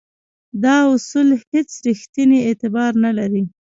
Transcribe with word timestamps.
دا 0.63 0.75
اصول 0.93 1.29
هیڅ 1.51 1.69
ریښتینی 1.87 2.39
اعتبار 2.47 2.91
نه 3.03 3.11
لري. 3.17 3.43